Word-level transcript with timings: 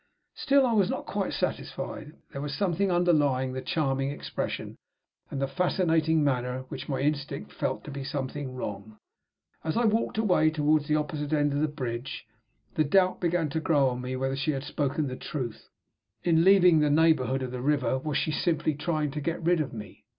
Still 0.33 0.65
I 0.65 0.73
was 0.73 0.89
not 0.89 1.05
quite 1.05 1.31
satisfied. 1.31 2.13
There 2.31 2.41
was 2.41 2.55
something 2.55 2.91
underlying 2.91 3.53
the 3.53 3.61
charming 3.61 4.09
expression 4.09 4.75
and 5.29 5.39
the 5.39 5.47
fascinating 5.47 6.23
manner 6.23 6.63
which 6.69 6.89
my 6.89 7.01
instinct 7.01 7.53
felt 7.53 7.83
to 7.83 7.91
be 7.91 8.03
something 8.03 8.55
wrong. 8.55 8.97
As 9.63 9.77
I 9.77 9.85
walked 9.85 10.17
away 10.17 10.49
toward 10.49 10.85
the 10.85 10.95
opposite 10.95 11.33
end 11.33 11.53
of 11.53 11.59
the 11.59 11.67
bridge, 11.67 12.25
the 12.73 12.83
doubt 12.83 13.21
began 13.21 13.49
to 13.49 13.59
grow 13.59 13.89
on 13.89 14.01
me 14.01 14.15
whether 14.15 14.35
she 14.35 14.53
had 14.53 14.63
spoken 14.63 15.05
the 15.05 15.15
truth. 15.15 15.69
In 16.23 16.43
leaving 16.43 16.79
the 16.79 16.89
neighborhood 16.89 17.43
of 17.43 17.51
the 17.51 17.61
river, 17.61 17.99
was 17.99 18.17
she 18.17 18.31
simply 18.31 18.73
trying 18.73 19.11
to 19.11 19.21
get 19.21 19.43
rid 19.43 19.61
of 19.61 19.71
me? 19.71 20.03